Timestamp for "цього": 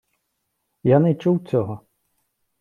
1.47-1.81